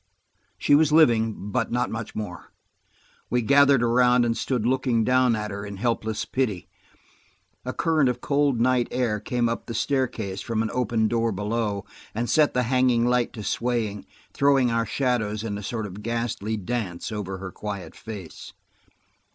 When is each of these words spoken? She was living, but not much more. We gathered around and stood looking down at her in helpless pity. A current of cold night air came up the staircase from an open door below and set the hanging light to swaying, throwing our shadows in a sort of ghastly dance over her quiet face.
She 0.57 0.73
was 0.73 0.91
living, 0.91 1.51
but 1.51 1.71
not 1.71 1.91
much 1.91 2.15
more. 2.15 2.51
We 3.29 3.43
gathered 3.43 3.83
around 3.83 4.25
and 4.25 4.35
stood 4.35 4.65
looking 4.65 5.03
down 5.03 5.35
at 5.35 5.51
her 5.51 5.63
in 5.63 5.77
helpless 5.77 6.25
pity. 6.25 6.67
A 7.65 7.71
current 7.71 8.09
of 8.09 8.19
cold 8.19 8.59
night 8.59 8.87
air 8.89 9.19
came 9.19 9.47
up 9.47 9.67
the 9.67 9.75
staircase 9.75 10.41
from 10.41 10.63
an 10.63 10.71
open 10.73 11.07
door 11.07 11.31
below 11.31 11.85
and 12.15 12.27
set 12.27 12.55
the 12.55 12.63
hanging 12.63 13.05
light 13.05 13.31
to 13.33 13.43
swaying, 13.43 14.07
throwing 14.33 14.71
our 14.71 14.87
shadows 14.87 15.43
in 15.43 15.55
a 15.55 15.61
sort 15.61 15.85
of 15.85 16.01
ghastly 16.01 16.57
dance 16.57 17.11
over 17.11 17.37
her 17.37 17.51
quiet 17.51 17.95
face. 17.95 18.53